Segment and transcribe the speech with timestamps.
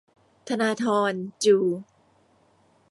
[0.47, 1.13] ธนาธร
[1.43, 1.57] จู